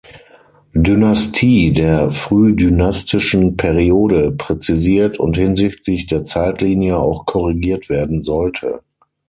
[0.73, 8.81] Dynastie der Frühdynastischen Periode präzisiert und hinsichtlich der Zeitlinie auch korrigiert werden sollte.